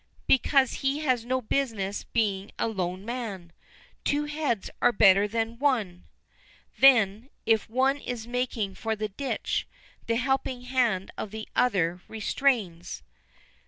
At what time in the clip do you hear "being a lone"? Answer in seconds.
2.05-3.05